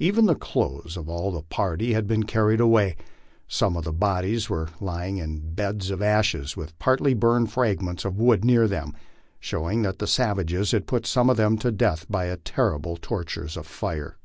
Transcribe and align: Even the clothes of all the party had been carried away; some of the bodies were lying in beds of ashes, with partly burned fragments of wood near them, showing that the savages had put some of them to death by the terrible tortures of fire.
Even 0.00 0.26
the 0.26 0.34
clothes 0.34 0.96
of 0.96 1.08
all 1.08 1.30
the 1.30 1.42
party 1.44 1.92
had 1.94 2.08
been 2.08 2.24
carried 2.24 2.58
away; 2.58 2.96
some 3.46 3.76
of 3.76 3.84
the 3.84 3.92
bodies 3.92 4.50
were 4.50 4.68
lying 4.80 5.18
in 5.18 5.54
beds 5.54 5.92
of 5.92 6.02
ashes, 6.02 6.56
with 6.56 6.76
partly 6.80 7.14
burned 7.14 7.52
fragments 7.52 8.04
of 8.04 8.18
wood 8.18 8.44
near 8.44 8.66
them, 8.66 8.96
showing 9.38 9.82
that 9.82 10.00
the 10.00 10.08
savages 10.08 10.72
had 10.72 10.88
put 10.88 11.06
some 11.06 11.30
of 11.30 11.36
them 11.36 11.56
to 11.56 11.70
death 11.70 12.04
by 12.10 12.26
the 12.26 12.36
terrible 12.36 12.96
tortures 12.96 13.56
of 13.56 13.64
fire. 13.64 14.16